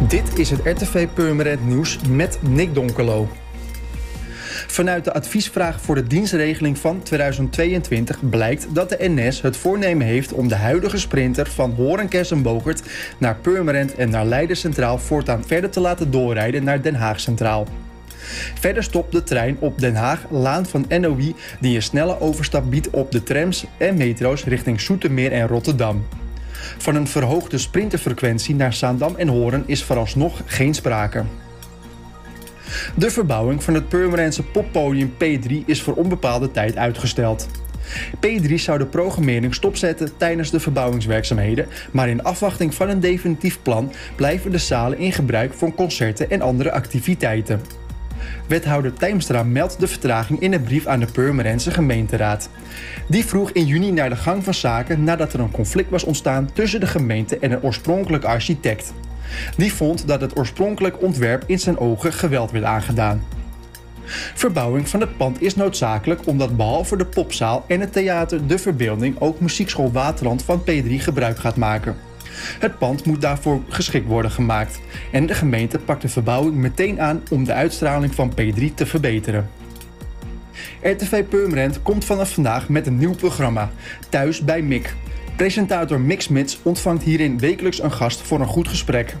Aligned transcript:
Dit 0.00 0.38
is 0.38 0.50
het 0.50 0.60
RTV 0.64 1.08
Purmerend 1.14 1.66
Nieuws 1.66 1.98
met 2.08 2.38
Nick 2.42 2.74
Donkelo. 2.74 3.28
Vanuit 4.66 5.04
de 5.04 5.12
adviesvraag 5.12 5.80
voor 5.80 5.94
de 5.94 6.06
dienstregeling 6.06 6.78
van 6.78 7.02
2022 7.02 8.28
blijkt 8.28 8.66
dat 8.74 8.88
de 8.88 8.96
NS 8.98 9.42
het 9.42 9.56
voornemen 9.56 10.06
heeft 10.06 10.32
om 10.32 10.48
de 10.48 10.54
huidige 10.54 10.98
sprinter 10.98 11.50
van 11.50 11.70
Horenkes 11.70 12.30
en 12.30 12.42
Bogert 12.42 12.82
naar 13.18 13.36
Purmerend 13.36 13.94
en 13.94 14.10
naar 14.10 14.24
Leiden 14.24 14.56
Centraal 14.56 14.98
voortaan 14.98 15.44
verder 15.46 15.70
te 15.70 15.80
laten 15.80 16.10
doorrijden 16.10 16.64
naar 16.64 16.82
Den 16.82 16.94
Haag 16.94 17.20
Centraal. 17.20 17.66
Verder 18.60 18.82
stopt 18.82 19.12
de 19.12 19.22
trein 19.22 19.56
op 19.60 19.78
Den 19.78 19.94
Haag 19.94 20.24
Laan 20.30 20.66
van 20.66 20.86
NOI 21.00 21.34
die 21.60 21.74
een 21.74 21.82
snelle 21.82 22.20
overstap 22.20 22.70
biedt 22.70 22.90
op 22.90 23.12
de 23.12 23.22
trams 23.22 23.64
en 23.78 23.96
metro's 23.96 24.44
richting 24.44 24.80
Soetermeer 24.80 25.32
en 25.32 25.46
Rotterdam. 25.46 26.04
Van 26.78 26.94
een 26.94 27.06
verhoogde 27.06 27.58
sprinterfrequentie 27.58 28.54
naar 28.54 28.72
Zaandam 28.72 29.14
en 29.16 29.28
Horen 29.28 29.62
is 29.66 29.82
vooralsnog 29.82 30.42
geen 30.46 30.74
sprake. 30.74 31.24
De 32.94 33.10
verbouwing 33.10 33.62
van 33.62 33.74
het 33.74 33.88
Purmerendse 33.88 34.42
poppodium 34.42 35.12
P3 35.12 35.64
is 35.66 35.82
voor 35.82 35.94
onbepaalde 35.94 36.50
tijd 36.50 36.76
uitgesteld. 36.76 37.48
P3 38.26 38.54
zou 38.54 38.78
de 38.78 38.86
programmering 38.86 39.54
stopzetten 39.54 40.16
tijdens 40.16 40.50
de 40.50 40.60
verbouwingswerkzaamheden, 40.60 41.66
maar 41.92 42.08
in 42.08 42.22
afwachting 42.22 42.74
van 42.74 42.88
een 42.88 43.00
definitief 43.00 43.62
plan 43.62 43.92
blijven 44.16 44.50
de 44.50 44.58
zalen 44.58 44.98
in 44.98 45.12
gebruik 45.12 45.54
voor 45.54 45.74
concerten 45.74 46.30
en 46.30 46.40
andere 46.40 46.72
activiteiten. 46.72 47.85
Wethouder 48.46 48.92
Tijmstra 48.92 49.42
meldt 49.42 49.80
de 49.80 49.86
vertraging 49.86 50.40
in 50.40 50.52
een 50.52 50.62
brief 50.62 50.86
aan 50.86 51.00
de 51.00 51.06
Purmerendse 51.06 51.70
gemeenteraad. 51.70 52.48
Die 53.08 53.24
vroeg 53.24 53.50
in 53.50 53.66
juni 53.66 53.92
naar 53.92 54.08
de 54.08 54.16
gang 54.16 54.44
van 54.44 54.54
zaken 54.54 55.04
nadat 55.04 55.32
er 55.32 55.40
een 55.40 55.50
conflict 55.50 55.90
was 55.90 56.04
ontstaan 56.04 56.52
tussen 56.52 56.80
de 56.80 56.86
gemeente 56.86 57.38
en 57.38 57.52
een 57.52 57.62
oorspronkelijke 57.62 58.26
architect. 58.26 58.92
Die 59.56 59.72
vond 59.72 60.06
dat 60.06 60.20
het 60.20 60.38
oorspronkelijk 60.38 61.02
ontwerp 61.02 61.44
in 61.46 61.58
zijn 61.58 61.78
ogen 61.78 62.12
geweld 62.12 62.50
werd 62.50 62.64
aangedaan. 62.64 63.22
Verbouwing 64.34 64.88
van 64.88 65.00
het 65.00 65.16
pand 65.16 65.42
is 65.42 65.56
noodzakelijk 65.56 66.26
omdat 66.26 66.56
behalve 66.56 66.96
de 66.96 67.06
popzaal 67.06 67.64
en 67.68 67.80
het 67.80 67.92
theater 67.92 68.46
De 68.46 68.58
Verbeelding 68.58 69.20
ook 69.20 69.40
Muziekschool 69.40 69.92
Waterland 69.92 70.42
van 70.42 70.60
P3 70.60 70.94
gebruik 70.94 71.38
gaat 71.38 71.56
maken. 71.56 71.96
Het 72.58 72.78
pand 72.78 73.04
moet 73.04 73.20
daarvoor 73.20 73.62
geschikt 73.68 74.06
worden 74.06 74.30
gemaakt 74.30 74.80
en 75.12 75.26
de 75.26 75.34
gemeente 75.34 75.78
pakt 75.78 76.02
de 76.02 76.08
verbouwing 76.08 76.54
meteen 76.54 77.00
aan 77.00 77.22
om 77.30 77.44
de 77.44 77.52
uitstraling 77.52 78.14
van 78.14 78.32
P3 78.40 78.74
te 78.74 78.86
verbeteren. 78.86 79.50
RTV 80.82 81.24
Purmerend 81.24 81.82
komt 81.82 82.04
vanaf 82.04 82.32
vandaag 82.32 82.68
met 82.68 82.86
een 82.86 82.98
nieuw 82.98 83.14
programma, 83.14 83.70
Thuis 84.08 84.40
bij 84.40 84.62
Mick. 84.62 84.94
Presentator 85.36 86.00
Mick 86.00 86.20
Smits 86.20 86.58
ontvangt 86.62 87.02
hierin 87.02 87.38
wekelijks 87.38 87.82
een 87.82 87.92
gast 87.92 88.20
voor 88.20 88.40
een 88.40 88.46
goed 88.46 88.68
gesprek. 88.68 89.16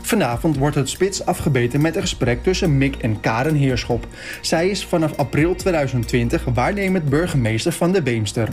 Vanavond 0.00 0.56
wordt 0.56 0.76
het 0.76 0.88
spits 0.88 1.26
afgebeten 1.26 1.80
met 1.80 1.96
een 1.96 2.02
gesprek 2.02 2.42
tussen 2.42 2.78
Mick 2.78 2.96
en 2.96 3.20
Karen 3.20 3.54
Heerschop. 3.54 4.06
Zij 4.40 4.68
is 4.68 4.84
vanaf 4.84 5.16
april 5.16 5.54
2020 5.54 6.44
waarnemend 6.54 7.08
burgemeester 7.08 7.72
van 7.72 7.92
de 7.92 8.02
Beemster. 8.02 8.48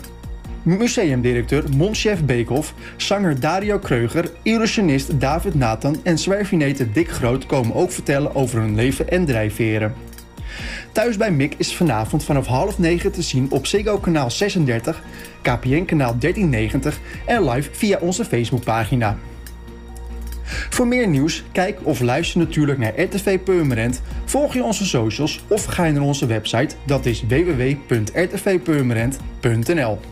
Museumdirecteur 0.63 1.63
Monchef 1.77 2.23
Beekhoff, 2.23 2.73
zanger 2.97 3.39
Dario 3.39 3.79
Kreuger, 3.79 4.31
illusionist 4.41 5.19
David 5.19 5.55
Nathan 5.55 5.99
en 6.03 6.17
zwerfineter 6.17 6.93
Dick 6.93 7.09
Groot 7.09 7.45
komen 7.45 7.75
ook 7.75 7.91
vertellen 7.91 8.35
over 8.35 8.59
hun 8.59 8.75
leven 8.75 9.09
en 9.09 9.25
drijfveren. 9.25 9.93
Thuis 10.91 11.17
bij 11.17 11.31
Mick 11.31 11.53
is 11.57 11.75
vanavond 11.75 12.23
vanaf 12.23 12.47
half 12.47 12.79
negen 12.79 13.11
te 13.11 13.21
zien 13.21 13.51
op 13.51 13.65
Ziggo 13.65 13.97
kanaal 13.97 14.31
36, 14.31 15.03
KPN 15.41 15.85
kanaal 15.85 16.15
1390 16.19 16.99
en 17.25 17.49
live 17.49 17.69
via 17.71 17.97
onze 18.01 18.25
Facebookpagina. 18.25 19.17
Voor 20.69 20.87
meer 20.87 21.07
nieuws, 21.07 21.43
kijk 21.51 21.79
of 21.83 21.99
luister 21.99 22.39
natuurlijk 22.39 22.77
naar 22.77 23.01
RTV 23.01 23.39
Purmerend, 23.39 24.01
volg 24.25 24.53
je 24.53 24.63
onze 24.63 24.85
socials 24.85 25.43
of 25.47 25.65
ga 25.65 25.85
je 25.85 25.91
naar 25.91 26.03
onze 26.03 26.25
website, 26.25 26.75
dat 26.85 27.05
is 27.05 27.23
www.rtvpurmerend.nl. 27.27 29.97